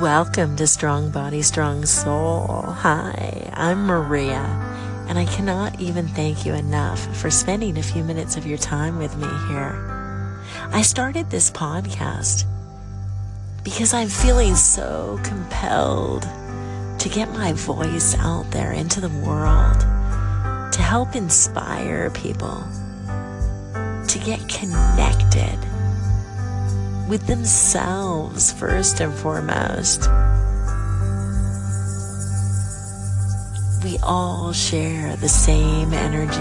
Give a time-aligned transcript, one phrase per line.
[0.00, 2.62] Welcome to Strong Body, Strong Soul.
[2.62, 4.40] Hi, I'm Maria,
[5.06, 8.96] and I cannot even thank you enough for spending a few minutes of your time
[8.96, 10.40] with me here.
[10.72, 12.44] I started this podcast
[13.62, 16.22] because I'm feeling so compelled
[16.98, 19.80] to get my voice out there into the world,
[20.72, 22.64] to help inspire people,
[24.08, 25.58] to get connected
[27.10, 30.02] with themselves first and foremost.
[33.82, 36.38] We all share the same energy.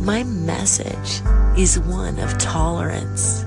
[0.00, 1.22] My message
[1.56, 3.44] is one of tolerance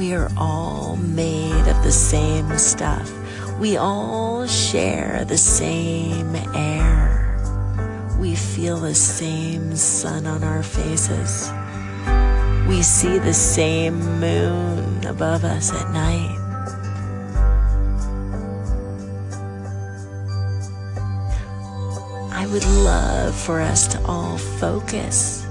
[0.00, 3.12] we are all made of the same stuff.
[3.58, 8.16] We all share the same air.
[8.18, 11.52] We feel the same sun on our faces.
[12.66, 16.38] We see the same moon above us at night.
[22.32, 25.44] I would love for us to all focus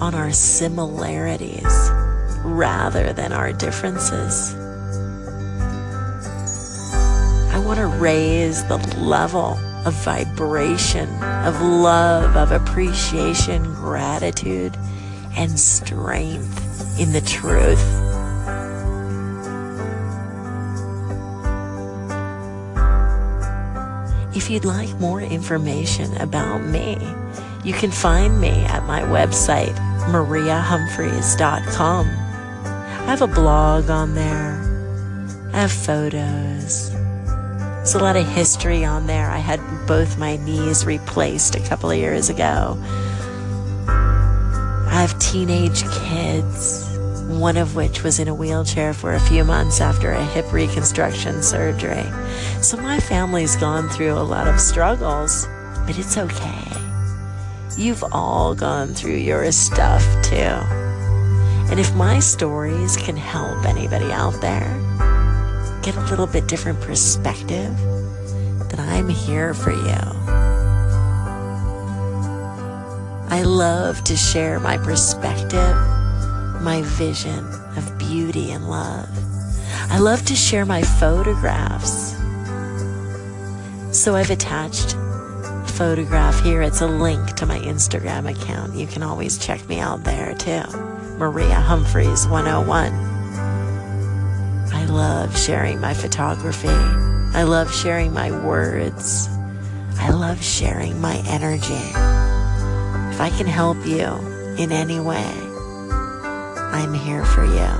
[0.00, 1.90] on our similarities
[2.54, 4.54] rather than our differences.
[7.52, 14.76] I want to raise the level of vibration, of love, of appreciation, gratitude,
[15.36, 17.82] and strength in the truth.
[24.36, 26.98] If you'd like more information about me,
[27.62, 29.74] you can find me at my website,
[30.10, 32.23] mariahumphreys.com.
[33.04, 34.58] I have a blog on there.
[35.52, 36.90] I have photos.
[36.90, 39.30] There's a lot of history on there.
[39.30, 42.78] I had both my knees replaced a couple of years ago.
[43.86, 46.88] I have teenage kids,
[47.28, 51.42] one of which was in a wheelchair for a few months after a hip reconstruction
[51.42, 52.10] surgery.
[52.62, 55.46] So my family's gone through a lot of struggles,
[55.86, 56.72] but it's okay.
[57.76, 60.83] You've all gone through your stuff too.
[61.74, 64.80] And if my stories can help anybody out there
[65.82, 67.76] get a little bit different perspective,
[68.68, 69.98] then I'm here for you.
[73.28, 75.74] I love to share my perspective,
[76.62, 77.44] my vision
[77.76, 79.08] of beauty and love.
[79.90, 82.12] I love to share my photographs.
[83.90, 86.62] So I've attached a photograph here.
[86.62, 88.76] It's a link to my Instagram account.
[88.76, 90.93] You can always check me out there too.
[91.18, 92.92] Maria Humphreys 101.
[94.72, 96.66] I love sharing my photography.
[96.68, 99.28] I love sharing my words.
[99.98, 101.72] I love sharing my energy.
[103.14, 104.06] If I can help you
[104.58, 105.32] in any way,
[106.72, 107.70] I'm here for you.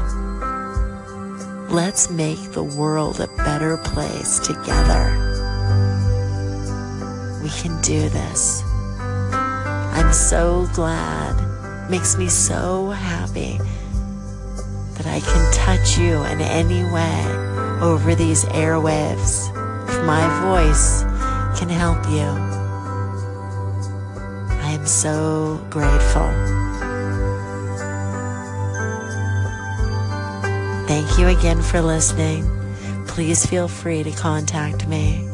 [1.75, 5.11] Let's make the world a better place together.
[7.43, 8.63] We can do this.
[9.03, 11.44] I'm so glad
[11.91, 13.59] makes me so happy
[14.95, 17.45] that I can touch you in any way
[17.81, 19.49] over these airwaves.
[19.89, 21.03] If my voice
[21.59, 22.29] can help you,
[24.63, 26.31] I am so grateful.
[30.87, 32.45] Thank you again for listening.
[33.07, 35.34] Please feel free to contact me.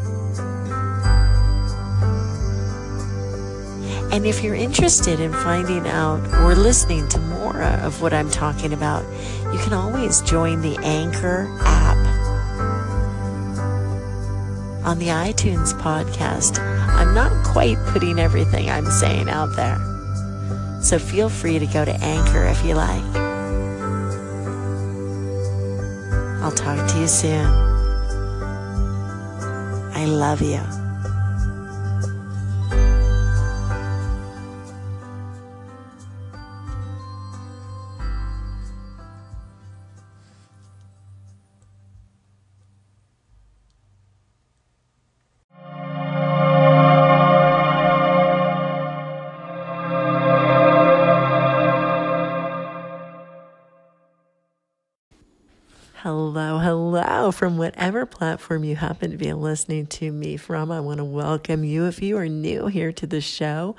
[4.12, 8.73] And if you're interested in finding out or listening to more of what I'm talking
[8.73, 9.05] about,
[9.52, 11.96] you can always join the Anchor app.
[14.84, 19.79] On the iTunes podcast, I'm not quite putting everything I'm saying out there.
[20.82, 23.05] So feel free to go to Anchor if you like.
[26.43, 27.46] I'll talk to you soon.
[29.94, 30.80] I love you.
[57.40, 60.70] From whatever platform you happen to be listening to me from.
[60.70, 61.87] I want to welcome you.
[61.87, 63.76] If you are new here to the show,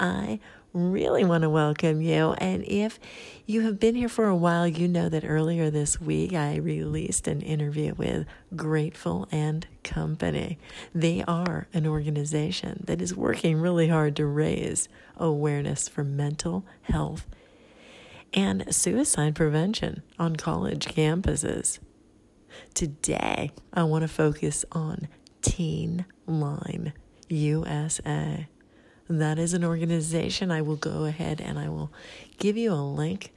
[0.00, 0.40] I
[0.72, 2.32] really want to welcome you.
[2.38, 2.98] And if
[3.46, 7.28] you have been here for a while, you know that earlier this week I released
[7.28, 8.26] an interview with
[8.56, 10.58] Grateful and Company.
[10.92, 17.28] They are an organization that is working really hard to raise awareness for mental health
[18.32, 21.78] and suicide prevention on college campuses.
[22.74, 25.08] Today, I want to focus on
[25.42, 26.92] Teen Line
[27.28, 28.48] USA.
[29.08, 30.50] That is an organization.
[30.50, 31.92] I will go ahead and I will
[32.38, 33.32] give you a link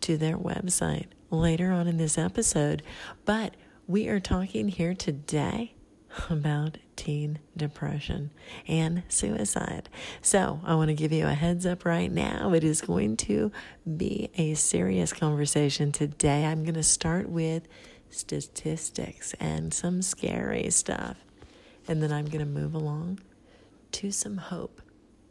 [0.00, 2.82] to their website later on in this episode.
[3.24, 3.54] But
[3.86, 5.74] we are talking here today
[6.28, 8.30] about teen depression
[8.66, 9.88] and suicide.
[10.22, 12.52] So, I want to give you a heads up right now.
[12.52, 13.52] It is going to
[13.96, 16.44] be a serious conversation today.
[16.46, 17.66] I'm going to start with
[18.10, 21.16] statistics and some scary stuff.
[21.88, 23.20] And then I'm going to move along
[23.92, 24.82] to some hope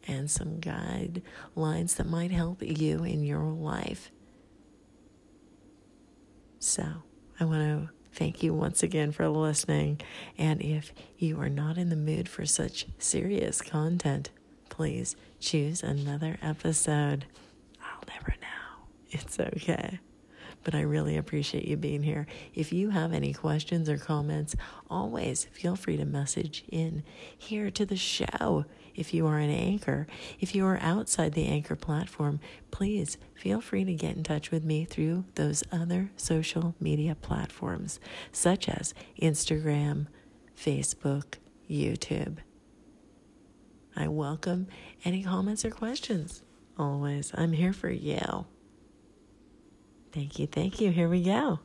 [0.07, 4.11] and some guidelines that might help you in your life.
[6.57, 6.83] So,
[7.39, 10.01] I want to thank you once again for listening.
[10.37, 14.29] And if you are not in the mood for such serious content,
[14.67, 17.25] please choose another episode.
[17.81, 18.87] I'll never know.
[19.11, 19.99] It's okay
[20.63, 22.27] but I really appreciate you being here.
[22.53, 24.55] If you have any questions or comments,
[24.89, 27.03] always feel free to message in
[27.37, 28.65] here to the show.
[28.95, 30.07] If you are an anchor,
[30.39, 32.39] if you are outside the anchor platform,
[32.69, 37.99] please feel free to get in touch with me through those other social media platforms,
[38.31, 40.07] such as Instagram,
[40.57, 41.35] Facebook,
[41.69, 42.37] YouTube.
[43.95, 44.67] I welcome
[45.05, 46.43] any comments or questions.
[46.77, 48.45] Always, I'm here for you.
[50.11, 50.91] Thank you, thank you.
[50.91, 51.59] Here we go.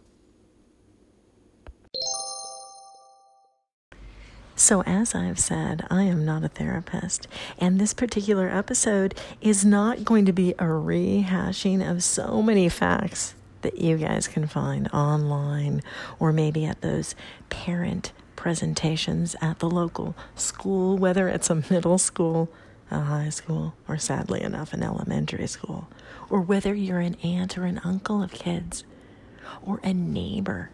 [4.56, 7.26] So, as I've said, I am not a therapist,
[7.58, 13.34] and this particular episode is not going to be a rehashing of so many facts
[13.62, 15.82] that you guys can find online
[16.20, 17.16] or maybe at those
[17.48, 22.48] parent presentations at the local school, whether it's a middle school,
[22.90, 25.88] a high school, or sadly enough, an elementary school
[26.30, 28.84] or whether you're an aunt or an uncle of kids,
[29.62, 30.70] or a neighbor.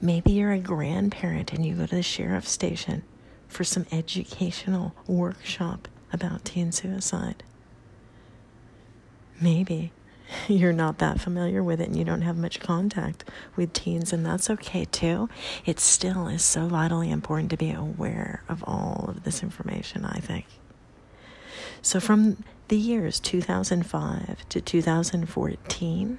[0.00, 3.02] Maybe you're a grandparent and you go to the sheriff's station
[3.48, 7.42] for some educational workshop about teen suicide.
[9.40, 9.92] Maybe
[10.48, 13.24] you're not that familiar with it and you don't have much contact
[13.56, 15.28] with teens, and that's okay too.
[15.64, 20.20] It still is so vitally important to be aware of all of this information, I
[20.20, 20.46] think.
[21.82, 26.18] So, from the years 2005 to 2014,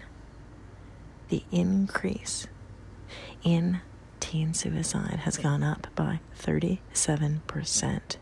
[1.29, 2.47] the increase
[3.43, 3.81] in
[4.19, 8.17] teen suicide has gone up by 37%.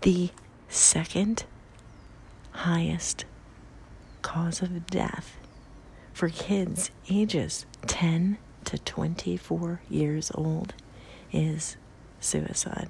[0.00, 0.30] The
[0.68, 1.44] second
[2.52, 3.26] highest
[4.22, 5.36] cause of death
[6.14, 10.74] for kids ages 10 to 24 years old
[11.32, 11.76] is
[12.18, 12.88] suicide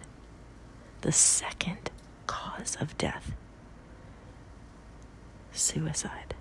[1.02, 1.90] the second
[2.26, 3.32] cause of death
[5.52, 6.34] suicide.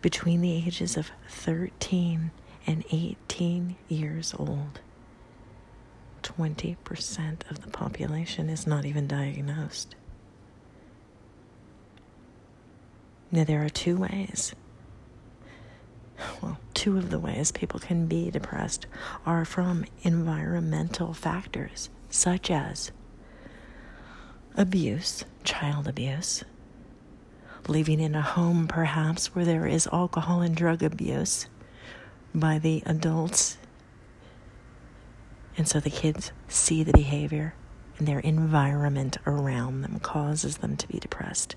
[0.00, 2.30] Between the ages of 13
[2.66, 4.80] and 18 years old,
[6.22, 9.94] 20% of the population is not even diagnosed.
[13.32, 14.54] Now, there are two ways
[16.42, 18.86] well, two of the ways people can be depressed
[19.26, 22.90] are from environmental factors, such as
[24.56, 26.42] abuse, child abuse,
[27.68, 31.48] living in a home perhaps where there is alcohol and drug abuse
[32.34, 33.58] by the adults.
[35.58, 37.52] And so the kids see the behavior
[37.98, 41.56] and their environment around them causes them to be depressed.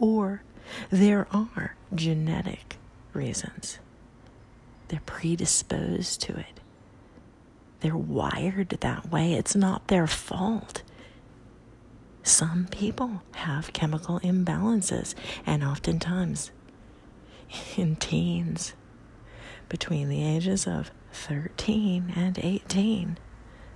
[0.00, 0.42] Or
[0.90, 2.78] there are genetic
[3.12, 3.78] reasons
[4.94, 6.60] they're predisposed to it.
[7.80, 9.32] They're wired that way.
[9.32, 10.84] It's not their fault.
[12.22, 16.52] Some people have chemical imbalances, and oftentimes
[17.76, 18.74] in teens,
[19.68, 23.18] between the ages of 13 and 18,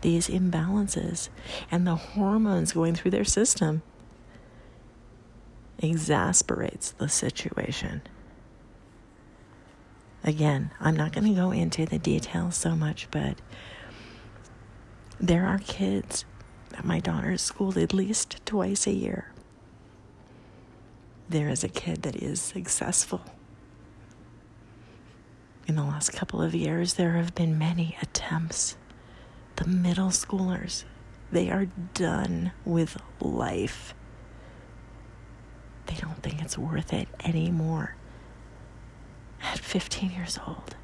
[0.03, 1.31] these imbalances
[1.69, 3.83] and the hormones going through their system
[5.81, 8.03] exasperates the situation.
[10.29, 13.39] Again, I'm not going to go into the details so much, but
[15.19, 16.27] there are kids
[16.75, 19.33] at my daughter's school at least twice a year.
[21.31, 23.23] There is a kid that is successful.
[25.67, 28.77] In the last couple of years, there have been many attempts.
[29.57, 30.85] The middle schoolers
[31.33, 33.95] They are done with life.
[35.87, 37.98] They don't think it's worth it anymore.
[39.43, 40.75] At 15 years old.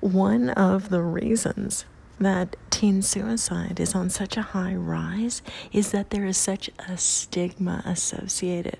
[0.00, 1.84] One of the reasons
[2.20, 5.42] that teen suicide is on such a high rise
[5.72, 8.78] is that there is such a stigma associated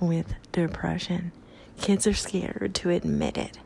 [0.00, 1.32] with depression.
[1.80, 3.58] Kids are scared to admit it,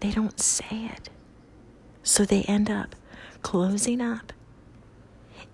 [0.00, 1.08] they don't say it.
[2.02, 2.94] So they end up
[3.42, 4.32] closing up.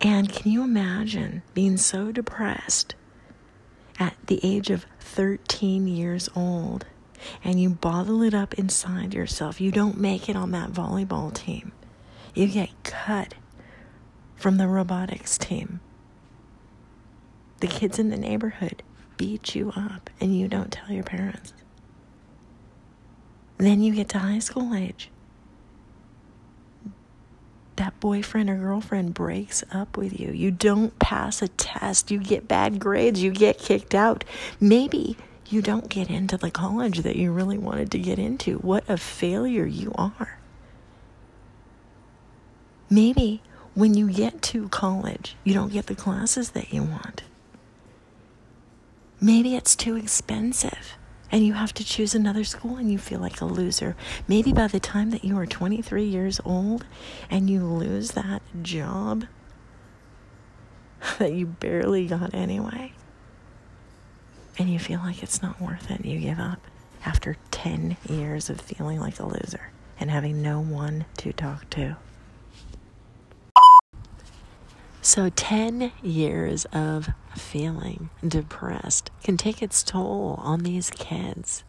[0.00, 2.94] And can you imagine being so depressed
[3.98, 6.86] at the age of 13 years old
[7.44, 9.60] and you bottle it up inside yourself?
[9.60, 11.72] You don't make it on that volleyball team
[12.34, 13.34] you get cut
[14.36, 15.80] from the robotics team.
[17.60, 18.82] The kids in the neighborhood
[19.16, 21.52] beat you up and you don't tell your parents.
[23.58, 25.10] Then you get to high school age.
[27.80, 30.32] That boyfriend or girlfriend breaks up with you.
[30.32, 32.10] You don't pass a test.
[32.10, 33.22] You get bad grades.
[33.22, 34.22] You get kicked out.
[34.60, 35.16] Maybe
[35.48, 38.58] you don't get into the college that you really wanted to get into.
[38.58, 40.38] What a failure you are.
[42.90, 43.40] Maybe
[43.72, 47.22] when you get to college, you don't get the classes that you want.
[49.22, 50.98] Maybe it's too expensive
[51.32, 53.96] and you have to choose another school and you feel like a loser.
[54.26, 56.84] Maybe by the time that you are 23 years old
[57.30, 59.26] and you lose that job
[61.18, 62.92] that you barely got anyway,
[64.58, 66.60] and you feel like it's not worth it, you give up
[67.04, 71.96] after 10 years of feeling like a loser and having no one to talk to.
[75.02, 77.08] So, 10 years of
[77.40, 81.64] feeling depressed can take its toll on these kids.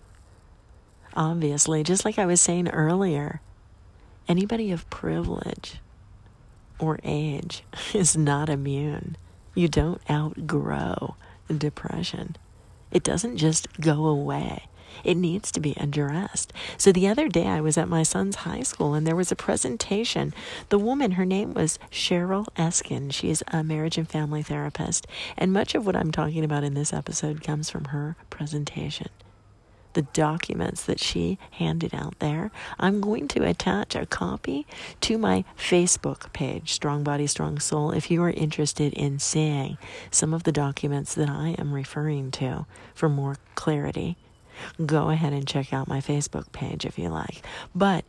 [1.16, 3.42] Obviously, just like I was saying earlier,
[4.28, 5.80] anybody of privilege
[6.80, 7.64] or age
[7.94, 9.18] is not immune.
[9.56, 11.16] You don't outgrow
[11.56, 12.36] depression,
[12.92, 14.68] it doesn't just go away.
[15.04, 16.54] It needs to be addressed.
[16.78, 19.36] So the other day, I was at my son's high school and there was a
[19.36, 20.34] presentation.
[20.70, 23.12] The woman, her name was Cheryl Eskin.
[23.12, 25.08] She is a marriage and family therapist.
[25.38, 29.10] And much of what I'm talking about in this episode comes from her presentation
[29.94, 32.52] the documents that she handed out there.
[32.80, 34.66] I'm going to attach a copy
[35.02, 39.78] to my Facebook page, Strong Body, Strong Soul, if you are interested in seeing
[40.10, 44.18] some of the documents that I am referring to for more clarity
[44.86, 47.46] go ahead and check out my Facebook page if you like.
[47.76, 48.06] But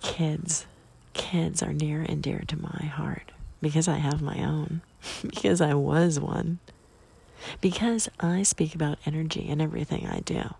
[0.00, 0.66] kids,
[1.12, 4.82] kids are near and dear to my heart because I have my own,
[5.22, 6.58] because I was one,
[7.60, 10.54] because I speak about energy in everything I do.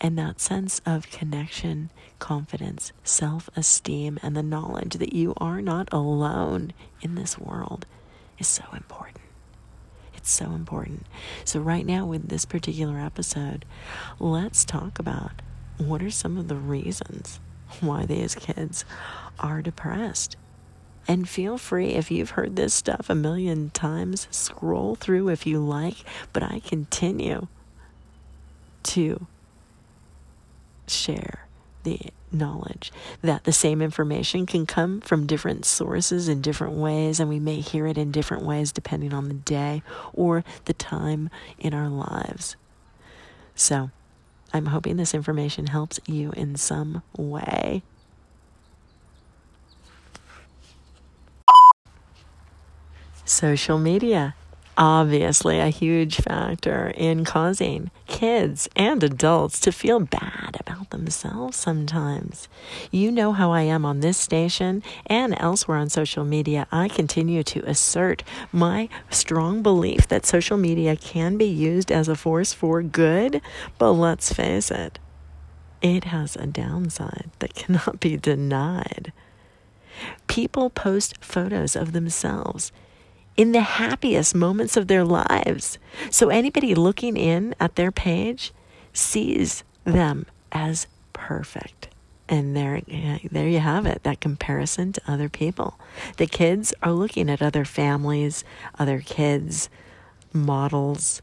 [0.00, 5.88] And that sense of connection, confidence, self esteem, and the knowledge that you are not
[5.92, 7.86] alone in this world
[8.38, 9.23] is so important.
[10.24, 11.04] It's so important.
[11.44, 13.66] So, right now, with this particular episode,
[14.18, 15.42] let's talk about
[15.76, 17.40] what are some of the reasons
[17.80, 18.86] why these kids
[19.38, 20.38] are depressed.
[21.06, 25.58] And feel free, if you've heard this stuff a million times, scroll through if you
[25.60, 25.96] like,
[26.32, 27.48] but I continue
[28.84, 29.26] to
[30.86, 31.48] share
[31.82, 32.00] the
[32.34, 37.40] knowledge that the same information can come from different sources in different ways, and we
[37.40, 41.88] may hear it in different ways depending on the day or the time in our
[41.88, 42.56] lives.
[43.54, 43.90] So,
[44.52, 47.82] I'm hoping this information helps you in some way.
[53.24, 54.34] Social media
[54.76, 62.48] obviously a huge factor in causing kids and adults to feel bad about themselves sometimes.
[62.90, 66.66] You know how I am on this station and elsewhere on social media.
[66.72, 72.16] I continue to assert my strong belief that social media can be used as a
[72.16, 73.40] force for good,
[73.78, 74.98] but let's face it,
[75.82, 79.12] it has a downside that cannot be denied.
[80.26, 82.72] People post photos of themselves
[83.36, 85.78] in the happiest moments of their lives.
[86.10, 88.52] So anybody looking in at their page
[88.92, 91.88] sees them as perfect.
[92.28, 92.80] And there,
[93.30, 95.78] there you have it, that comparison to other people.
[96.16, 98.44] The kids are looking at other families,
[98.78, 99.68] other kids,
[100.32, 101.20] models,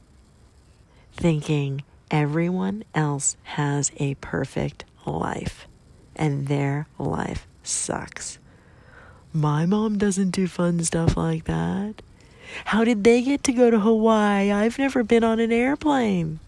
[1.14, 5.68] thinking everyone else has a perfect life
[6.16, 8.38] and their life sucks.
[9.34, 12.02] My mom doesn't do fun stuff like that.
[12.66, 14.52] How did they get to go to Hawaii?
[14.52, 16.40] I've never been on an airplane.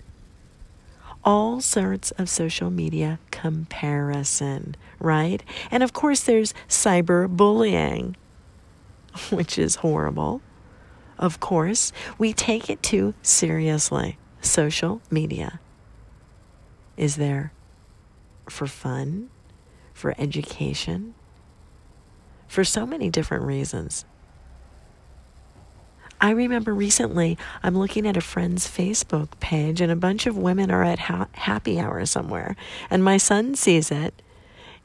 [1.25, 5.41] all sorts of social media comparison, right?
[5.71, 8.15] And of course, there's cyberbullying,
[9.29, 10.41] which is horrible.
[11.17, 14.17] Of course, we take it too seriously.
[14.41, 15.59] Social media
[16.97, 17.53] is there
[18.49, 19.29] for fun,
[19.93, 21.13] for education,
[22.53, 24.05] for so many different reasons.
[26.21, 30.71] I remember recently I'm looking at a friend's Facebook page and a bunch of women
[30.71, 32.55] are at ha- happy hour somewhere.
[32.89, 34.21] And my son sees it.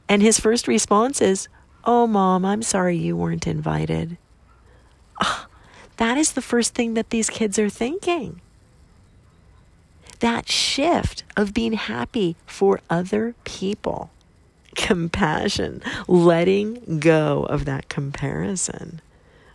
[0.09, 1.47] And his first response is,
[1.85, 4.17] Oh, mom, I'm sorry you weren't invited.
[5.21, 5.45] Oh,
[5.97, 8.41] that is the first thing that these kids are thinking.
[10.19, 14.09] That shift of being happy for other people,
[14.79, 19.01] compassion, letting go of that comparison.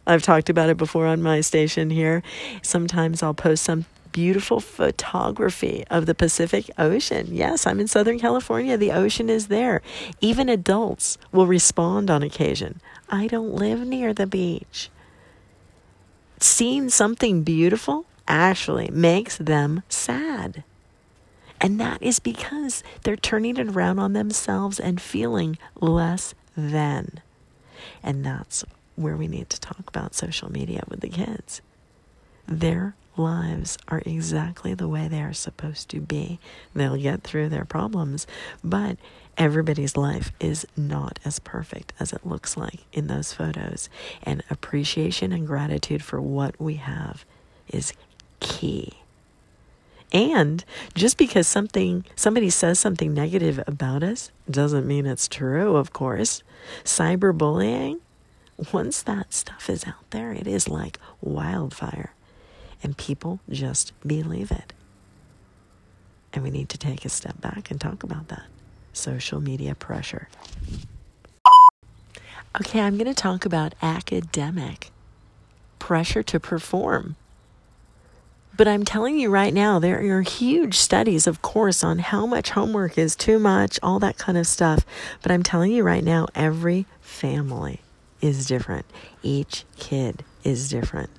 [0.07, 2.23] I've talked about it before on my station here.
[2.62, 7.28] Sometimes I'll post some beautiful photography of the Pacific Ocean.
[7.31, 8.76] Yes, I'm in Southern California.
[8.76, 9.81] The ocean is there.
[10.21, 12.81] Even adults will respond on occasion.
[13.09, 14.90] I don't live near the beach.
[16.38, 20.64] Seeing something beautiful actually makes them sad.
[21.64, 27.23] And that is because they're turning it around on themselves and feeling less than.
[28.02, 28.66] And that's
[28.97, 31.62] where we need to talk about social media with the kids.
[32.47, 36.38] Their lives are exactly the way they are supposed to be.
[36.75, 38.26] They'll get through their problems,
[38.62, 38.99] but
[39.38, 43.88] everybody's life is not as perfect as it looks like in those photos.
[44.23, 47.25] And appreciation and gratitude for what we have
[47.68, 47.94] is
[48.40, 48.99] key.
[50.14, 55.92] And just because something somebody says something negative about us doesn't mean it's true, of
[55.92, 56.44] course.
[56.85, 57.99] Cyberbullying
[58.73, 62.12] once that stuff is out there, it is like wildfire.
[62.82, 64.73] And people just believe it.
[66.32, 68.45] And we need to take a step back and talk about that
[68.93, 70.28] social media pressure.
[72.60, 74.93] Okay, I'm going to talk about academic
[75.80, 77.17] pressure to perform.
[78.56, 82.50] But I'm telling you right now, there are huge studies, of course, on how much
[82.50, 84.86] homework is too much, all that kind of stuff.
[85.23, 87.80] But I'm telling you right now, every family
[88.21, 88.86] is different.
[89.23, 91.10] Each kid is different.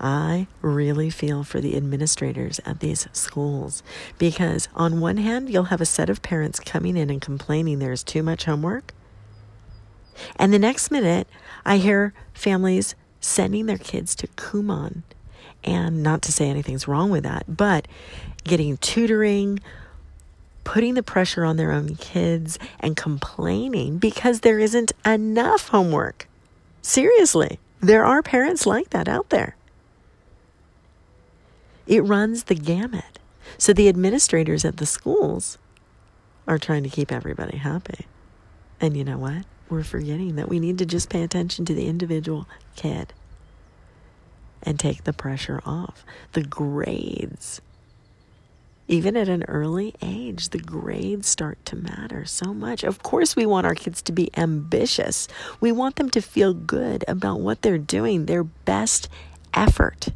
[0.00, 3.82] I really feel for the administrators at these schools
[4.18, 8.02] because, on one hand, you'll have a set of parents coming in and complaining there's
[8.02, 8.92] too much homework.
[10.36, 11.28] And the next minute,
[11.64, 15.02] I hear families sending their kids to Kumon.
[15.64, 17.86] And not to say anything's wrong with that, but
[18.44, 19.60] getting tutoring,
[20.64, 26.28] putting the pressure on their own kids and complaining because there isn't enough homework.
[26.82, 29.56] Seriously, there are parents like that out there.
[31.86, 33.18] It runs the gamut.
[33.58, 35.58] So the administrators at the schools
[36.46, 38.06] are trying to keep everybody happy.
[38.80, 39.44] And you know what?
[39.68, 43.12] We're forgetting that we need to just pay attention to the individual kid
[44.62, 46.04] and take the pressure off.
[46.32, 47.60] The grades
[48.90, 52.82] even at an early age, the grades start to matter so much.
[52.82, 55.28] Of course, we want our kids to be ambitious.
[55.60, 59.08] We want them to feel good about what they're doing, their best
[59.54, 60.08] effort.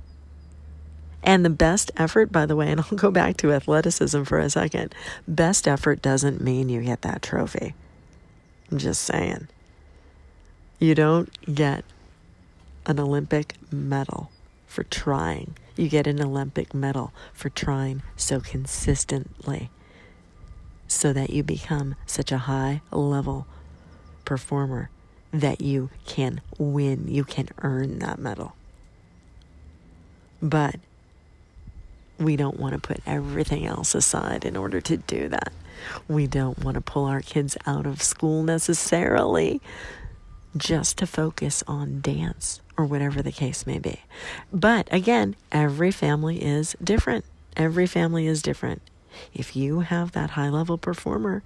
[1.23, 4.51] And the best effort, by the way, and I'll go back to athleticism for a
[4.51, 4.93] second
[5.29, 7.75] best effort doesn't mean you get that trophy.
[8.73, 9.47] I'm just saying.
[10.81, 11.85] You don't get
[12.87, 14.33] an Olympic medal
[14.75, 19.71] for trying you get an Olympic medal for trying so consistently
[20.89, 23.47] so that you become such a high level
[24.25, 24.91] performer
[25.33, 28.55] that you can win, you can earn that medal.
[30.43, 30.77] But
[32.19, 35.53] we don't want to put everything else aside in order to do that.
[36.07, 39.61] We don't want to pull our kids out of school necessarily
[40.57, 44.01] just to focus on dance or whatever the case may be.
[44.53, 47.25] But again, every family is different.
[47.57, 48.83] Every family is different.
[49.33, 51.43] If you have that high level performer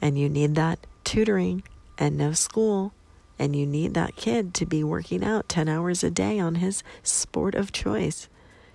[0.00, 1.62] and you need that tutoring
[1.98, 2.92] and no school,
[3.38, 6.82] and you need that kid to be working out 10 hours a day on his
[7.02, 8.28] sport of choice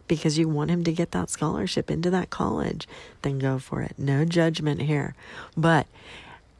[0.07, 2.87] because you want him to get that scholarship into that college,
[3.21, 3.93] then go for it.
[3.97, 5.15] No judgment here.
[5.55, 5.87] But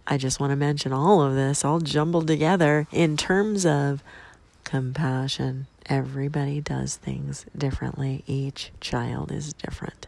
[0.08, 4.04] I just want to mention all of this all jumbled together in terms of
[4.64, 5.68] compassion.
[5.88, 10.08] Everybody does things differently, each child is different.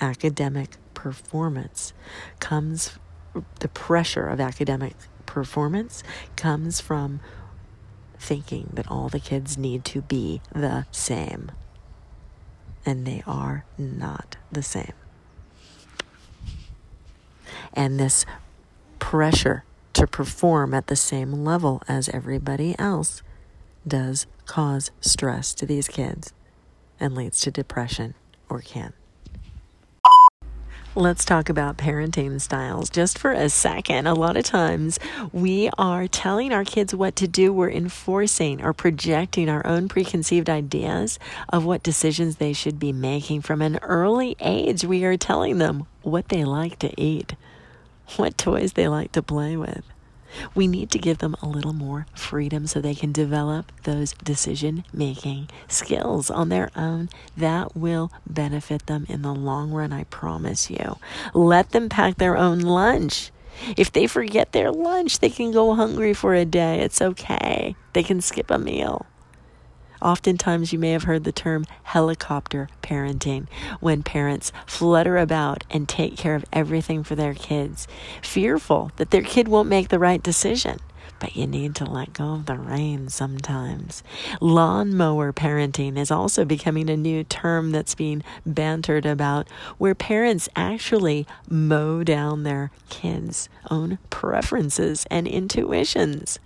[0.00, 1.92] Academic performance
[2.40, 2.98] comes,
[3.60, 4.94] the pressure of academic
[5.26, 6.02] performance
[6.36, 7.20] comes from
[8.18, 11.50] thinking that all the kids need to be the same.
[12.86, 14.92] and they are not the same.
[17.72, 18.24] And this
[18.98, 23.22] pressure to perform at the same level as everybody else
[23.86, 26.32] does cause stress to these kids
[27.00, 28.14] and leads to depression
[28.48, 28.92] or can.
[30.94, 34.08] Let's talk about parenting styles just for a second.
[34.08, 34.98] A lot of times
[35.32, 40.50] we are telling our kids what to do, we're enforcing or projecting our own preconceived
[40.50, 43.42] ideas of what decisions they should be making.
[43.42, 47.34] From an early age, we are telling them what they like to eat,
[48.16, 49.84] what toys they like to play with.
[50.54, 54.84] We need to give them a little more freedom so they can develop those decision
[54.92, 57.08] making skills on their own.
[57.36, 60.98] That will benefit them in the long run, I promise you.
[61.32, 63.30] Let them pack their own lunch.
[63.76, 66.80] If they forget their lunch, they can go hungry for a day.
[66.80, 67.74] It's okay.
[67.92, 69.06] They can skip a meal.
[70.00, 73.46] Oftentimes, you may have heard the term helicopter parenting
[73.80, 77.88] when parents flutter about and take care of everything for their kids,
[78.22, 80.78] fearful that their kid won't make the right decision.
[81.20, 84.04] But you need to let go of the reins sometimes.
[84.40, 91.26] Lawnmower parenting is also becoming a new term that's being bantered about, where parents actually
[91.50, 96.38] mow down their kids' own preferences and intuitions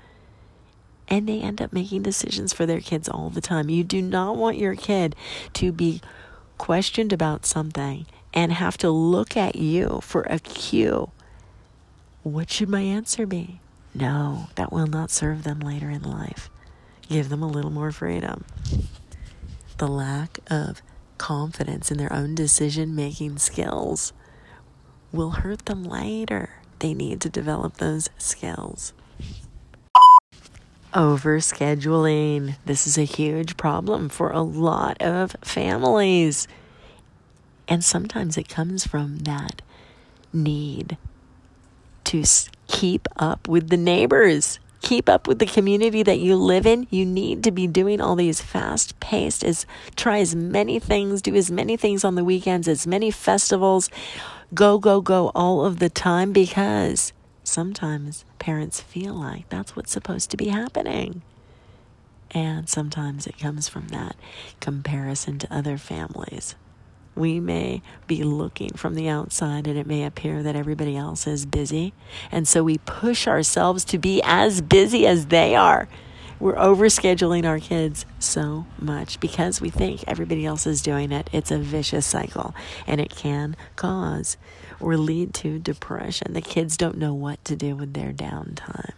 [1.08, 3.68] and they end up making decisions for their kids all the time.
[3.68, 5.14] You do not want your kid
[5.54, 6.00] to be
[6.58, 11.10] questioned about something and have to look at you for a cue.
[12.22, 13.60] What should my answer be?
[13.94, 16.48] No, that will not serve them later in life.
[17.08, 18.44] Give them a little more freedom.
[19.78, 20.80] The lack of
[21.18, 24.12] confidence in their own decision making skills
[25.10, 26.50] will hurt them later.
[26.78, 28.92] They need to develop those skills.
[30.92, 32.56] Overscheduling.
[32.66, 36.46] This is a huge problem for a lot of families.
[37.66, 39.62] And sometimes it comes from that
[40.32, 40.98] need
[42.04, 42.24] to
[42.66, 46.86] keep up with the neighbors, keep up with the community that you live in.
[46.90, 49.64] You need to be doing all these fast paced as
[49.96, 53.88] try as many things, do as many things on the weekends, as many festivals,
[54.52, 57.12] go, go, go all of the time because
[57.44, 61.22] sometimes parents feel like that's what's supposed to be happening.
[62.32, 64.16] And sometimes it comes from that
[64.58, 66.56] comparison to other families.
[67.14, 71.46] We may be looking from the outside and it may appear that everybody else is
[71.46, 71.94] busy.
[72.32, 75.88] And so we push ourselves to be as busy as they are.
[76.40, 81.30] We're overscheduling our kids so much because we think everybody else is doing it.
[81.32, 82.56] It's a vicious cycle
[82.88, 84.36] and it can cause
[84.82, 86.32] or lead to depression.
[86.32, 88.92] The kids don't know what to do with their downtime.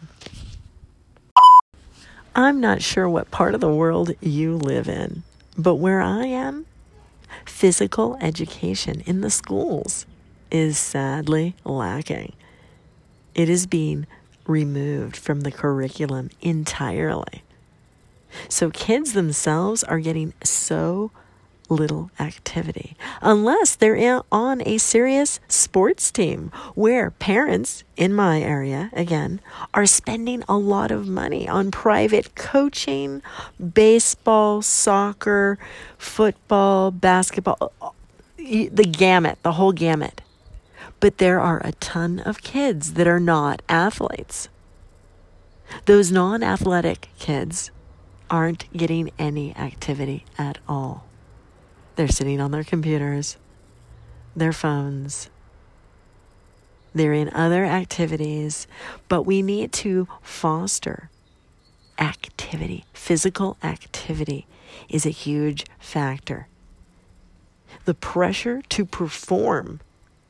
[2.34, 5.22] I'm not sure what part of the world you live in,
[5.56, 6.66] but where I am,
[7.44, 10.06] physical education in the schools
[10.50, 12.32] is sadly lacking.
[13.34, 14.06] It is being
[14.46, 17.42] removed from the curriculum entirely.
[18.48, 21.12] So kids themselves are getting so
[21.68, 22.96] little activity.
[23.20, 29.40] Unless they're on a serious sports team where parents in my area again
[29.72, 33.22] are spending a lot of money on private coaching
[33.72, 35.58] baseball soccer
[35.96, 37.72] football basketball
[38.36, 40.20] the gamut the whole gamut.
[41.00, 44.48] But there are a ton of kids that are not athletes.
[45.86, 47.70] Those non-athletic kids
[48.30, 51.04] aren't getting any activity at all
[51.96, 53.36] they're sitting on their computers,
[54.34, 55.30] their phones,
[56.94, 58.68] they're in other activities,
[59.08, 61.10] but we need to foster
[61.98, 62.84] activity.
[62.92, 64.46] Physical activity
[64.88, 66.46] is a huge factor.
[67.84, 69.80] The pressure to perform,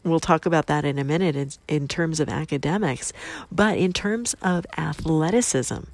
[0.02, 3.12] we'll talk about that in a minute in, in terms of academics,
[3.52, 5.84] but in terms of athleticism,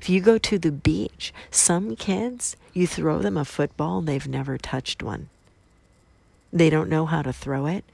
[0.00, 4.58] if you go to the beach, some kids, you throw them a football, they've never
[4.58, 5.28] touched one.
[6.52, 7.84] They don't know how to throw it,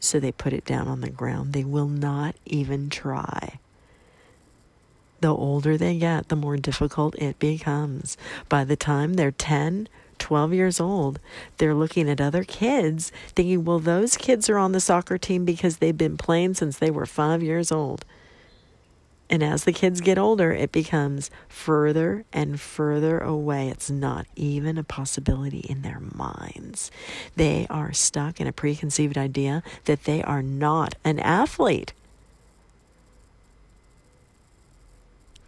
[0.00, 1.52] so they put it down on the ground.
[1.52, 3.58] They will not even try.
[5.20, 8.16] The older they get, the more difficult it becomes.
[8.48, 11.18] By the time they're 10, 12 years old,
[11.58, 15.78] they're looking at other kids thinking, well, those kids are on the soccer team because
[15.78, 18.04] they've been playing since they were five years old.
[19.28, 23.68] And as the kids get older, it becomes further and further away.
[23.68, 26.90] It's not even a possibility in their minds.
[27.34, 31.92] They are stuck in a preconceived idea that they are not an athlete.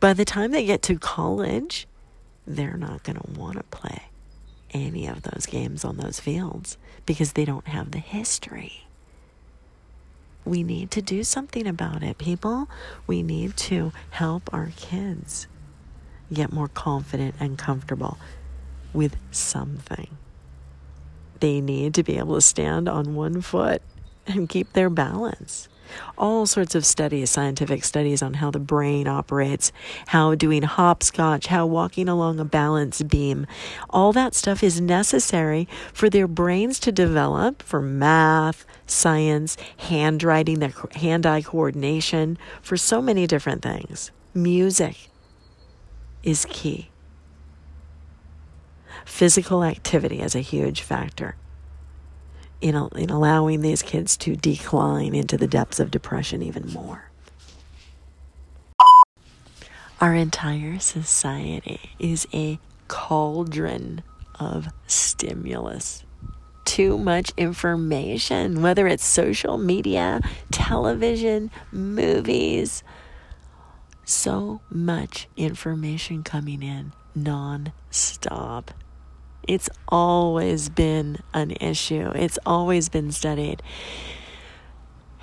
[0.01, 1.87] By the time they get to college,
[2.47, 4.03] they're not going to want to play.
[4.73, 8.88] any of those games on those fields because they don't have the history.
[10.49, 12.71] We need to do something about it, people.
[13.07, 15.47] We need to help our kids
[16.33, 18.19] get more confident and comfortable
[18.95, 20.17] with something.
[21.41, 23.83] They need to be able to stand on one foot
[24.29, 25.69] and keep their balance
[26.17, 29.73] all sorts of studies, scientific studies on how the brain operates,
[30.09, 33.47] how doing hopscotch, how walking along a balance beam.
[33.91, 40.75] All that stuff is necessary for their brains to develop for math, science, handwriting, their
[40.95, 44.11] hand eye coordination, for so many different things.
[44.35, 45.09] Music
[46.23, 46.91] is key.
[49.05, 51.37] Physical activity is a huge factor
[52.61, 57.11] in, in allowing these kids to decline into the depths of depression even more.
[60.01, 64.03] Our entire society is a cauldron
[64.39, 66.05] of stimulus.
[66.65, 70.21] Too much information, whether it's social media,
[70.53, 72.85] television, movies,
[74.05, 78.71] so much information coming in non stop.
[79.49, 83.63] It's always been an issue, it's always been studied.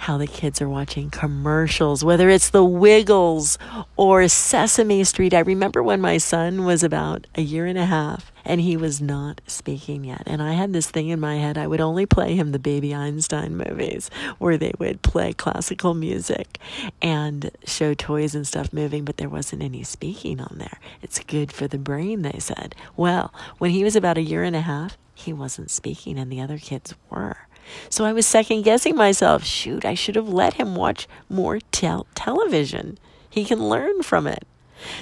[0.06, 3.58] How the kids are watching commercials, whether it's the Wiggles
[3.96, 5.34] or Sesame Street.
[5.34, 9.02] I remember when my son was about a year and a half and he was
[9.02, 10.22] not speaking yet.
[10.28, 12.94] And I had this thing in my head I would only play him the Baby
[12.94, 16.60] Einstein movies where they would play classical music
[17.02, 20.80] and show toys and stuff moving, but there wasn't any speaking on there.
[21.02, 22.76] It's good for the brain, they said.
[22.96, 26.42] Well, when he was about a year and a half, he wasn't speaking and the
[26.42, 27.48] other kids were.
[27.90, 29.44] So I was second guessing myself.
[29.44, 32.98] Shoot, I should have let him watch more tel- television.
[33.30, 34.46] He can learn from it.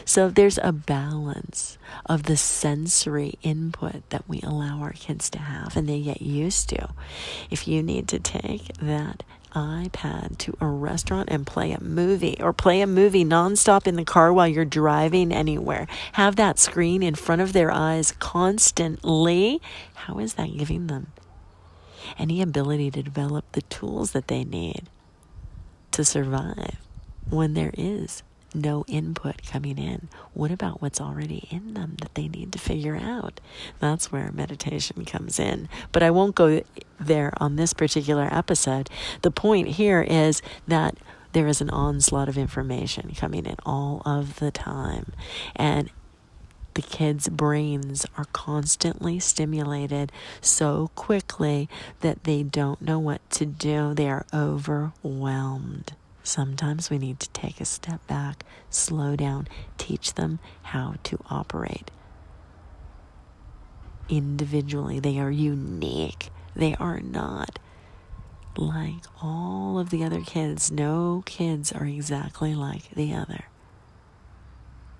[0.05, 5.75] So there's a balance of the sensory input that we allow our kids to have
[5.75, 6.89] and they get used to.
[7.49, 9.23] If you need to take that
[9.53, 14.03] iPad to a restaurant and play a movie or play a movie nonstop in the
[14.03, 19.61] car while you're driving anywhere, have that screen in front of their eyes constantly,
[19.93, 21.12] how is that giving them
[22.17, 24.89] any ability to develop the tools that they need
[25.91, 26.77] to survive
[27.29, 28.23] when there is
[28.55, 30.09] no input coming in.
[30.33, 33.39] What about what's already in them that they need to figure out?
[33.79, 35.69] That's where meditation comes in.
[35.91, 36.61] But I won't go
[36.99, 38.89] there on this particular episode.
[39.21, 40.97] The point here is that
[41.31, 45.13] there is an onslaught of information coming in all of the time.
[45.55, 45.89] And
[46.75, 51.69] the kids' brains are constantly stimulated so quickly
[52.01, 53.93] that they don't know what to do.
[53.93, 55.93] They are overwhelmed.
[56.23, 61.91] Sometimes we need to take a step back, slow down, teach them how to operate.
[64.09, 66.29] Individually, they are unique.
[66.55, 67.59] They are not
[68.55, 70.71] like all of the other kids.
[70.71, 73.45] No kids are exactly like the other.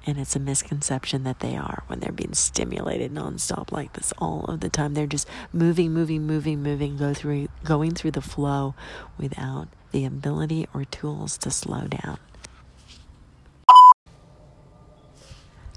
[0.06, 4.44] And it's a misconception that they are when they're being stimulated nonstop like this all
[4.46, 4.94] of the time.
[4.94, 8.76] They're just moving, moving, moving, moving, go through going through the flow
[9.18, 12.18] without the ability or tools to slow down.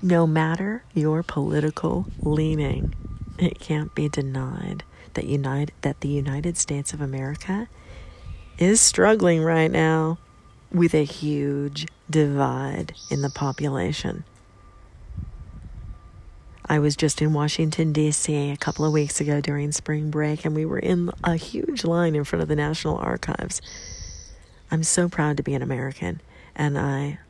[0.03, 2.95] No matter your political leaning,
[3.39, 4.83] it can't be denied
[5.15, 7.69] that United that the United States of America
[8.59, 10.19] is struggling right now
[10.73, 14.25] with a huge divide in the population.
[16.69, 18.51] I was just in Washington, D.C.
[18.51, 22.17] a couple of weeks ago during spring break, and we were in a huge line
[22.17, 23.63] in front of the National Archives.
[24.71, 26.21] I'm so proud to be an American,
[26.57, 27.21] and I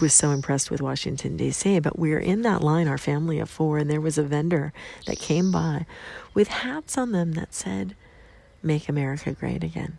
[0.00, 1.80] was so impressed with Washington, D.C.
[1.80, 4.72] But we were in that line, our family of four, and there was a vendor
[5.06, 5.84] that came by
[6.32, 7.96] with hats on them that said,
[8.62, 9.98] Make America Great Again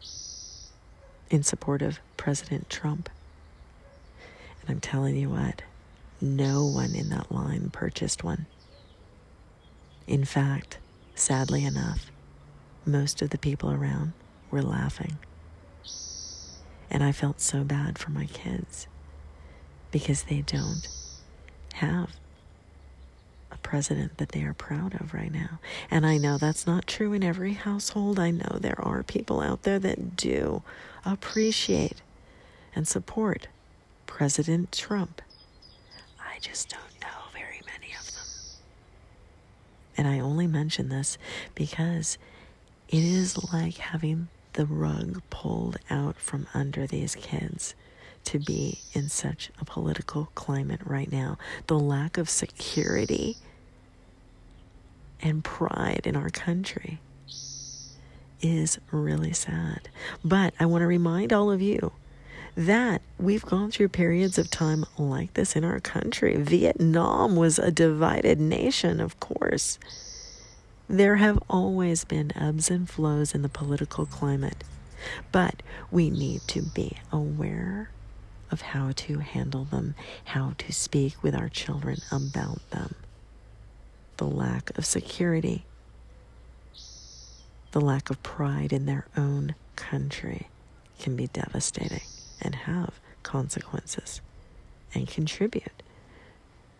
[1.34, 3.10] in support of President Trump.
[4.62, 5.64] And I'm telling you what,
[6.22, 8.46] no one in that line purchased one.
[10.06, 10.78] In fact,
[11.16, 12.12] sadly enough,
[12.86, 14.14] most of the people around
[14.52, 15.18] were laughing.
[16.92, 18.86] And I felt so bad for my kids
[19.90, 20.88] because they don't
[21.74, 22.12] have
[23.54, 25.60] a president that they are proud of right now.
[25.92, 28.20] And I know that's not true in every household.
[28.20, 30.64] I know there are people out there that do
[31.06, 32.02] appreciate
[32.76, 33.48] and support
[34.08, 35.22] President Trump.
[36.20, 38.24] I just don't know very many of them.
[39.98, 41.18] And I only mention this
[41.56, 42.18] because
[42.90, 47.76] it is like having the rug pulled out from under these kids
[48.26, 51.38] to be in such a political climate right now.
[51.68, 53.38] The lack of security
[55.22, 57.00] and pride in our country
[58.42, 59.90] is really sad.
[60.24, 61.94] But I want to remind all of you
[62.56, 66.36] that we've gone through periods of time like this in our country.
[66.36, 69.80] Vietnam was a divided nation, of course.
[70.88, 74.64] There have always been ebbs and flows in the political climate,
[75.32, 77.90] but we need to be aware
[78.54, 82.94] of how to handle them, how to speak with our children about them.
[84.18, 85.66] The lack of security,
[87.72, 90.50] the lack of pride in their own country
[91.00, 92.04] can be devastating
[92.40, 94.22] and have consequences
[94.94, 95.82] and contribute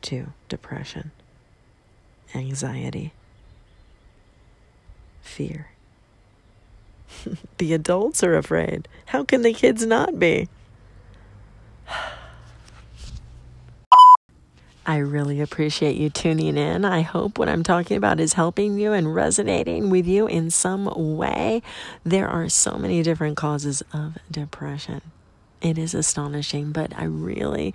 [0.04, 1.10] to depression,
[2.36, 3.14] anxiety,
[5.24, 5.70] fear.
[7.58, 8.88] the adults are afraid.
[9.08, 10.50] How can the kids not be?
[14.86, 16.84] I really appreciate you tuning in.
[16.84, 21.16] I hope what I'm talking about is helping you and resonating with you in some
[21.16, 21.62] way.
[22.04, 25.02] There are so many different causes of depression.
[25.62, 27.74] It is astonishing, but I really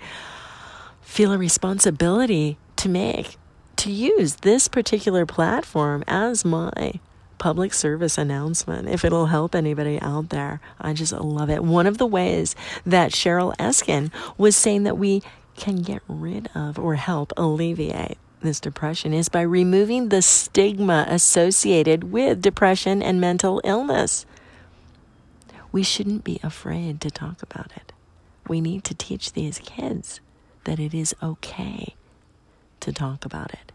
[1.01, 3.39] feel a responsibility to make,
[3.77, 7.01] to use this particular platform as my
[7.39, 8.89] public service announcement.
[8.89, 11.63] If it'll help anybody out there, I just love it.
[11.65, 15.23] One of the ways that Cheryl Eskin was saying that we
[15.57, 22.13] can get rid of or help alleviate this depression is by removing the stigma associated
[22.13, 24.25] with depression and mental illness
[25.73, 27.93] we shouldn't be afraid to talk about it.
[28.47, 30.21] We need to teach these kids
[30.65, 31.95] that it is okay
[32.81, 33.68] to talk about it.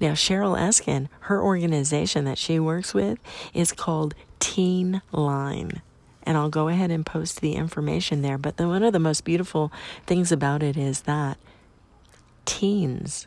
[0.00, 3.18] Now, Cheryl Eskin, her organization that she works with
[3.54, 5.82] is called Teen Line.
[6.22, 8.38] And I'll go ahead and post the information there.
[8.38, 9.72] But the, one of the most beautiful
[10.06, 11.38] things about it is that
[12.44, 13.26] teens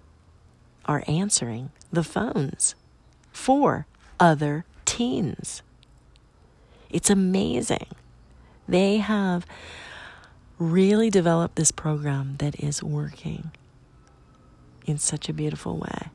[0.85, 2.75] are answering the phones
[3.31, 3.87] for
[4.19, 5.61] other teens.
[6.89, 7.87] It's amazing.
[8.67, 9.45] They have
[10.59, 13.51] really developed this program that is working
[14.85, 16.09] in such a beautiful way.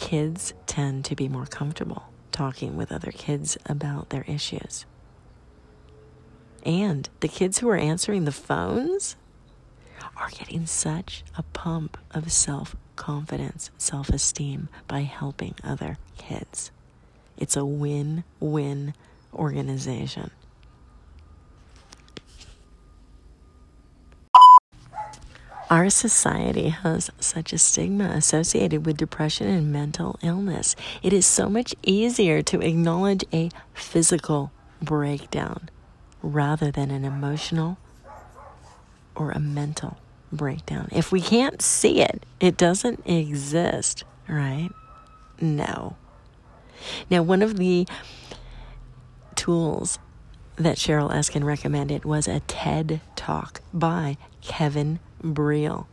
[0.00, 4.86] Kids tend to be more comfortable talking with other kids about their issues.
[6.64, 9.14] And the kids who are answering the phones
[10.16, 16.70] are getting such a pump of self confidence, self esteem by helping other kids.
[17.36, 18.94] It's a win win
[19.34, 20.30] organization.
[25.70, 30.74] Our society has such a stigma associated with depression and mental illness.
[31.00, 34.50] It is so much easier to acknowledge a physical
[34.82, 35.70] breakdown
[36.22, 37.78] rather than an emotional
[39.14, 39.96] or a mental
[40.32, 40.88] breakdown.
[40.90, 44.70] If we can't see it, it doesn't exist, right?
[45.40, 45.96] No.
[47.08, 47.86] Now, one of the
[49.36, 50.00] tools
[50.56, 55.86] that Cheryl Eskin recommended was a TED talk by Kevin Breel.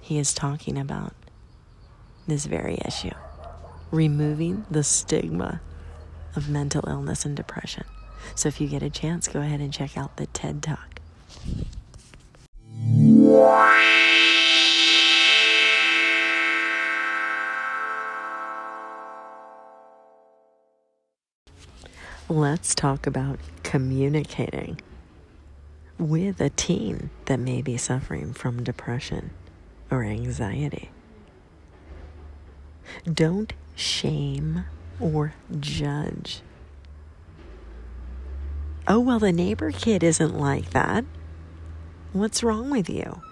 [0.00, 1.14] He is talking about
[2.26, 3.14] this very issue
[3.90, 5.60] removing the stigma
[6.36, 7.84] of mental illness and depression.
[8.34, 11.00] So if you get a chance, go ahead and check out the TED Talk.
[22.28, 24.78] Let's talk about communicating
[25.98, 29.30] with a teen that may be suffering from depression
[29.90, 30.90] or anxiety.
[33.10, 34.64] Don't shame
[35.00, 36.42] or judge.
[38.86, 41.04] Oh, well, the neighbor kid isn't like that.
[42.12, 43.22] What's wrong with you?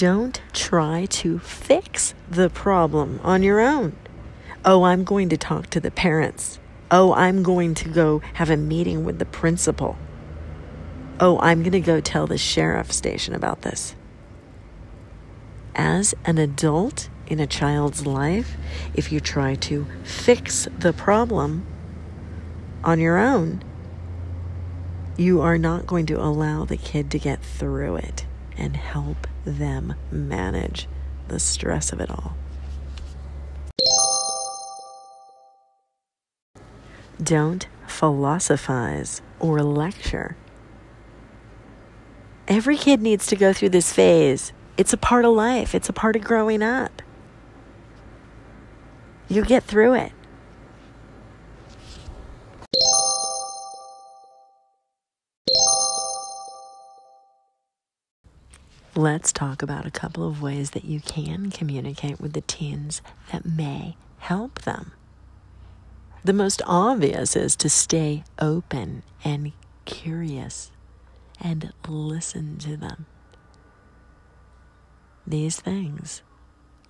[0.00, 3.94] Don't try to fix the problem on your own.
[4.64, 6.58] Oh, I'm going to talk to the parents.
[6.90, 9.98] Oh, I'm going to go have a meeting with the principal.
[11.20, 13.94] Oh, I'm going to go tell the sheriff station about this.
[15.74, 18.56] As an adult in a child's life,
[18.94, 21.66] if you try to fix the problem
[22.82, 23.62] on your own,
[25.18, 28.24] you are not going to allow the kid to get through it
[28.56, 30.88] and help them manage
[31.28, 32.36] the stress of it all.
[37.22, 40.36] Don't philosophize or lecture.
[42.48, 44.52] Every kid needs to go through this phase.
[44.76, 47.02] It's a part of life, it's a part of growing up.
[49.28, 50.12] You get through it.
[58.96, 63.44] Let's talk about a couple of ways that you can communicate with the teens that
[63.44, 64.92] may help them.
[66.24, 69.52] The most obvious is to stay open and
[69.84, 70.70] curious
[71.40, 73.06] and listen to them.
[75.26, 76.22] These things,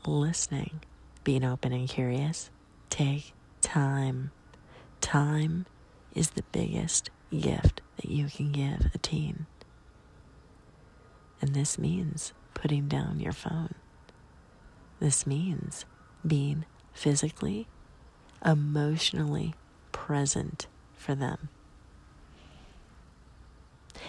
[0.07, 0.80] listening,
[1.22, 2.51] being open and curious,
[2.88, 4.32] take time.
[5.01, 5.66] Time
[6.14, 9.46] is the biggest gift that you can give a teen.
[11.41, 13.74] And this means putting down your phone.
[14.99, 15.84] This means
[16.26, 17.66] being physically,
[18.45, 19.55] emotionally
[19.93, 21.49] present for them.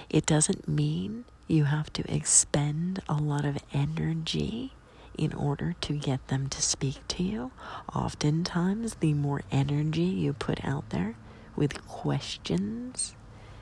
[0.10, 4.74] It doesn't mean you have to expend a lot of energy
[5.18, 7.52] in order to get them to speak to you.
[7.94, 11.16] Oftentimes, the more energy you put out there
[11.56, 13.16] with questions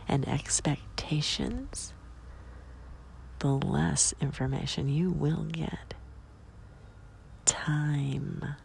[0.07, 1.93] and expectations,
[3.39, 5.93] the less information you will get.
[7.45, 8.55] Time,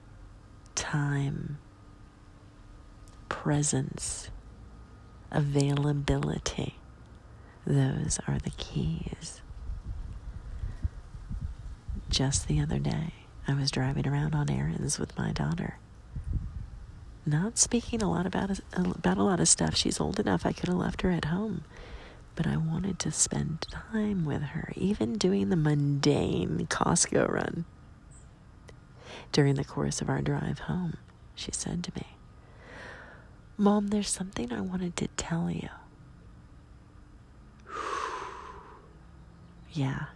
[0.75, 1.59] time,
[3.29, 4.31] presence,
[5.31, 6.77] availability.
[7.67, 9.41] Those are the keys.
[12.11, 13.13] Just the other day,
[13.49, 15.79] I was driving around on errands with my daughter.
[17.27, 19.75] Not speaking a lot about about a lot of stuff.
[19.75, 21.65] She's old enough I could have left her at home,
[22.37, 27.65] but I wanted to spend time with her, even doing the mundane Costco run.
[29.33, 30.97] During the course of our drive home,
[31.35, 32.17] she said to me,
[33.57, 35.69] "Mom, there's something I wanted to tell you."
[39.73, 40.07] yeah,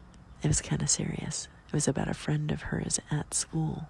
[0.43, 1.49] it was kind of serious.
[1.69, 3.89] It was about a friend of hers at school.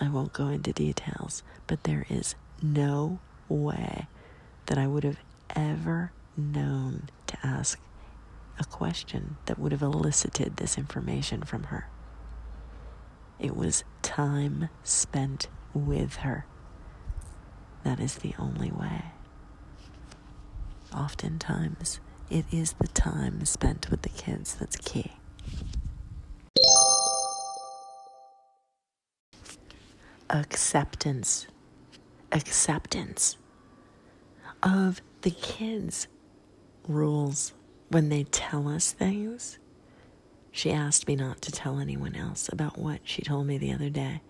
[0.00, 4.08] I won't go into details, but there is no way
[4.66, 5.18] that I would have
[5.54, 7.78] ever known to ask
[8.58, 11.88] a question that would have elicited this information from her.
[13.38, 16.46] It was time spent with her.
[17.82, 19.06] That is the only way.
[20.94, 25.12] Oftentimes, it is the time spent with the kids that's key.
[30.30, 31.46] Acceptance.
[32.32, 33.36] Acceptance
[34.62, 36.06] of the kids'
[36.88, 37.52] rules
[37.88, 39.58] when they tell us things.
[40.50, 43.90] She asked me not to tell anyone else about what she told me the other
[43.90, 44.20] day,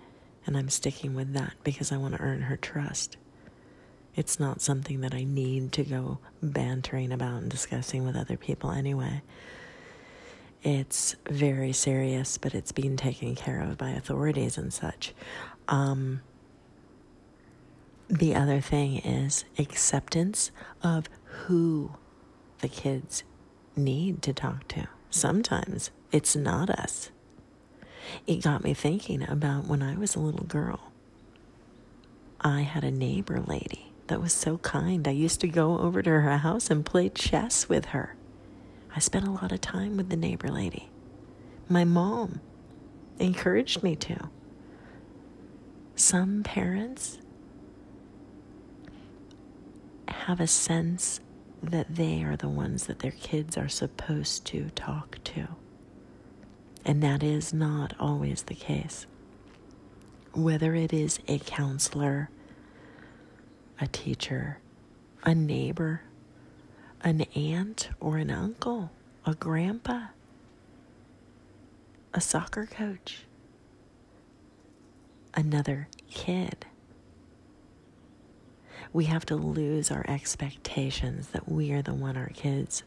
[0.47, 3.17] and I'm sticking with that because I want to earn her trust.
[4.17, 8.71] It's not something that I need to go bantering about and discussing with other people
[8.71, 9.23] anyway.
[10.63, 15.13] It's very serious, but it's being taken care of by authorities and such.
[15.69, 16.23] Um,
[18.09, 20.51] the other thing is acceptance
[20.83, 21.93] of who
[22.65, 23.25] the kids
[23.77, 24.89] need to talk to.
[25.11, 27.11] Sometimes it's not us.
[28.27, 30.91] It got me thinking about when I was a little girl.
[32.41, 35.07] I had a neighbor lady that was so kind.
[35.07, 38.17] I used to go over to her house and play chess with her.
[38.97, 40.89] I spent a lot of time with the neighbor lady.
[41.69, 42.41] My mom
[43.19, 44.31] encouraged me to.
[45.97, 47.19] Some parents
[50.09, 51.21] have a sense
[51.71, 55.49] that they are the ones that their kids are supposed to talk to.
[56.85, 59.07] And that is not always the case.
[60.35, 62.29] Whether it is a counselor,
[63.81, 64.59] a teacher,
[65.23, 66.03] a neighbor,
[67.03, 68.91] an aunt or an uncle,
[69.27, 70.07] a grandpa,
[72.13, 73.25] a soccer coach,
[75.35, 76.67] another kid.
[78.95, 82.85] We have to lose our expectations that we are the one our kids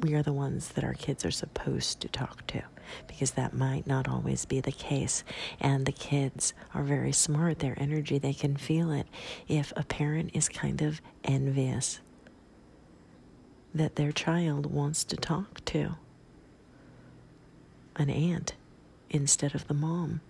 [0.00, 2.62] we are the ones that our kids are supposed to talk to
[3.06, 5.24] because that might not always be the case.
[5.60, 7.58] And the kids are very smart.
[7.58, 9.06] Their energy, they can feel it.
[9.48, 12.00] If a parent is kind of envious
[13.74, 15.96] that their child wants to talk to
[17.96, 18.54] an aunt
[19.10, 20.20] instead of the mom,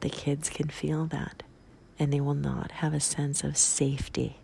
[0.00, 1.42] the kids can feel that
[1.98, 4.38] and they will not have a sense of safety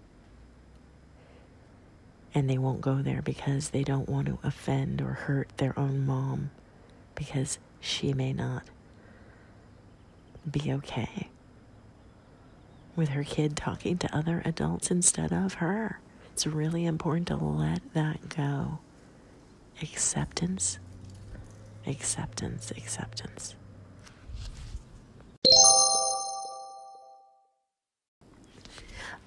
[2.34, 6.06] and they won't go there because they don't want to offend or hurt their own
[6.06, 6.50] mom
[7.14, 8.64] because she may not
[10.50, 11.28] be okay
[12.96, 16.00] with her kid talking to other adults instead of her.
[16.32, 18.78] It's really important to let that go.
[19.82, 20.78] Acceptance,
[21.86, 23.54] acceptance, acceptance.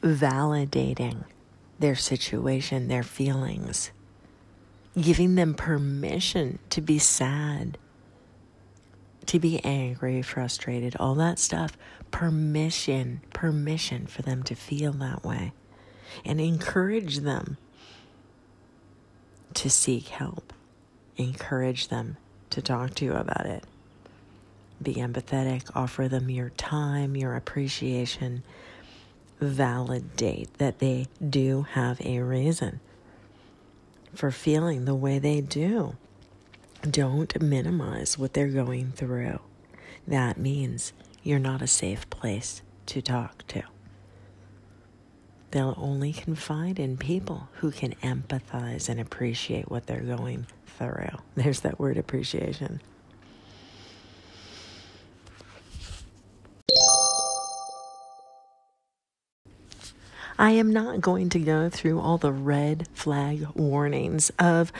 [0.06, 1.26] Validating
[1.80, 3.92] their situation, their feelings.
[5.00, 7.78] giving them permission to be sad,
[9.26, 11.78] to be angry, frustrated, all that stuff.
[12.12, 15.52] Permission, permission for them to feel that way.
[16.24, 17.58] And encourage them
[19.56, 20.54] to seek help.
[21.18, 22.18] Encourage them
[22.52, 23.64] to talk to you about it.
[24.82, 28.44] Be empathetic, offer them your time, your appreciation.
[29.40, 32.80] Validate that they do have a reason
[34.14, 35.96] for feeling the way they do.
[36.90, 39.40] Don't minimize what they're going through.
[40.08, 43.64] That means you're not a safe place to talk to.
[45.52, 51.18] They'll only confide in people who can empathize and appreciate what they're going through.
[51.36, 52.82] There's that word appreciation.
[60.38, 64.74] I am not going to go through all the red flag warnings of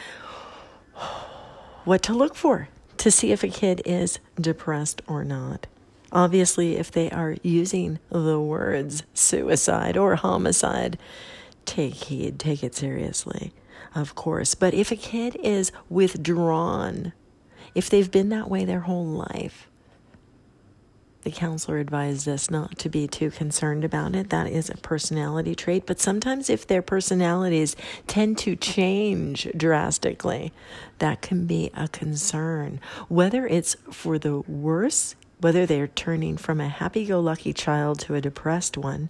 [1.86, 5.68] what to look for to see if a kid is depressed or not.
[6.12, 10.98] Obviously, if they are using the words suicide or homicide,
[11.66, 13.54] take heed, take it seriously,
[13.94, 14.56] of course.
[14.56, 17.14] But if a kid is withdrawn,
[17.74, 19.70] if they've been that way their whole life,
[21.26, 24.30] the counselor advised us not to be too concerned about it.
[24.30, 25.88] That is a personality trait.
[25.88, 30.54] But sometimes, if their personalities tend to change drastically,
[31.00, 32.80] that can be a concern.
[33.10, 38.16] Whether it's for the worse whether they're turning from a happy go lucky child to
[38.16, 39.10] a depressed one,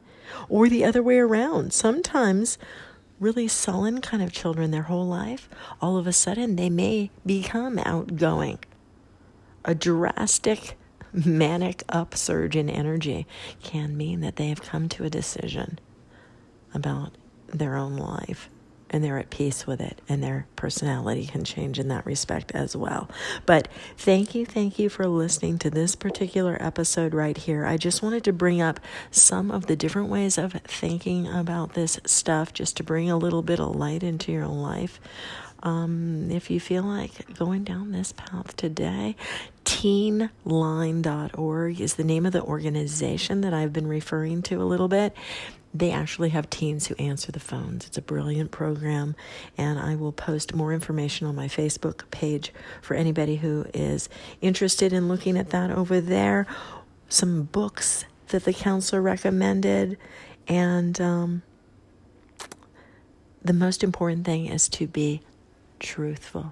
[0.50, 1.72] or the other way around.
[1.72, 2.58] Sometimes,
[3.20, 5.48] really sullen kind of children their whole life,
[5.82, 8.58] all of a sudden they may become outgoing.
[9.64, 10.76] A drastic
[11.26, 13.26] manic upsurge in energy
[13.64, 15.80] can mean that they have come to a decision
[16.74, 17.12] about
[17.48, 18.50] their own life
[18.90, 22.76] and they're at peace with it, and their personality can change in that respect as
[22.76, 23.10] well.
[23.46, 27.66] But thank you, thank you for listening to this particular episode right here.
[27.66, 28.80] I just wanted to bring up
[29.12, 33.42] some of the different ways of thinking about this stuff just to bring a little
[33.42, 35.00] bit of light into your life.
[35.66, 39.16] Um, if you feel like going down this path today,
[39.66, 40.32] teenline.org
[41.82, 45.16] is the name of the organization that I've been referring to a little bit
[45.76, 47.86] they actually have teens who answer the phones.
[47.86, 49.14] It's a brilliant program,
[49.58, 54.08] and I will post more information on my Facebook page for anybody who is
[54.40, 56.48] interested in looking at that over there.
[57.10, 59.98] Some books that the counselor recommended,
[60.48, 61.42] and um,
[63.44, 65.22] the most important thing is to be
[65.86, 66.52] truthful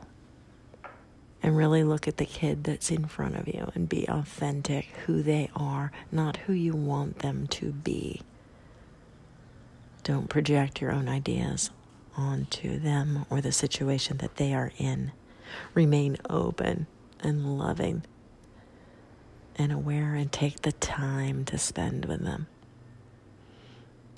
[1.42, 5.24] and really look at the kid that's in front of you and be authentic who
[5.24, 8.22] they are, not who you want them to be.
[10.04, 11.72] Don't project your own ideas
[12.16, 15.12] onto them or the situation that they are in.
[15.74, 16.86] Remain open
[17.20, 18.04] and loving
[19.56, 22.48] and aware and take the time to spend with them.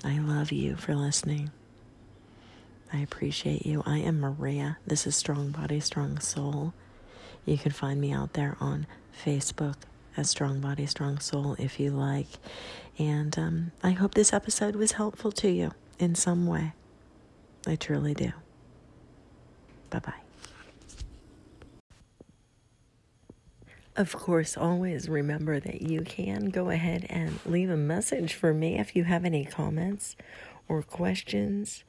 [0.04, 1.50] I love you for listening.
[2.92, 3.82] I appreciate you.
[3.84, 4.78] I am Maria.
[4.86, 6.72] This is Strong Body, Strong Soul.
[7.44, 8.86] You can find me out there on
[9.24, 9.76] Facebook
[10.16, 12.28] as Strong Body, Strong Soul if you like.
[12.98, 16.72] And um, I hope this episode was helpful to you in some way.
[17.66, 18.32] I truly do.
[19.90, 20.12] Bye bye.
[23.96, 28.78] Of course, always remember that you can go ahead and leave a message for me
[28.78, 30.16] if you have any comments
[30.68, 31.82] or questions.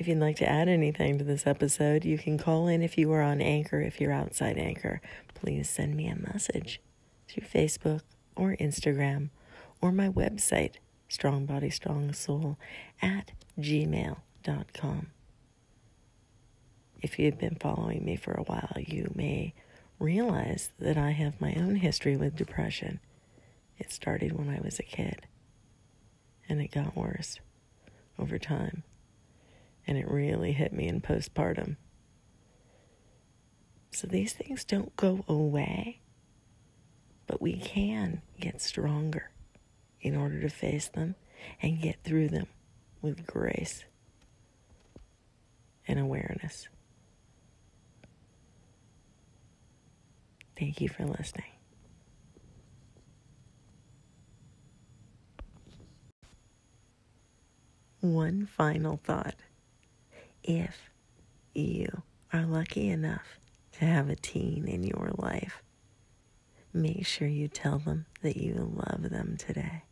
[0.00, 3.12] If you'd like to add anything to this episode, you can call in if you
[3.12, 3.82] are on Anchor.
[3.82, 5.02] If you're outside Anchor,
[5.34, 6.80] please send me a message
[7.28, 8.00] through Facebook
[8.34, 9.28] or Instagram
[9.82, 10.76] or my website,
[11.06, 12.56] Strong Body, Strong Soul
[13.02, 15.08] at gmail.com.
[17.02, 19.52] If you've been following me for a while, you may
[19.98, 23.00] realize that I have my own history with depression.
[23.76, 25.26] It started when I was a kid,
[26.48, 27.38] and it got worse
[28.18, 28.82] over time,
[29.86, 31.76] and it really hit me in postpartum.
[33.92, 36.00] So these things don't go away,
[37.26, 39.30] but we can get stronger
[40.00, 41.16] in order to face them
[41.60, 42.46] and get through them
[43.02, 43.84] with grace
[45.86, 46.68] and awareness.
[50.58, 51.46] Thank you for listening.
[58.00, 59.34] One final thought.
[60.42, 60.90] If
[61.54, 63.38] you are lucky enough
[63.72, 65.62] to have a teen in your life,
[66.72, 69.82] make sure you tell them that you love them today.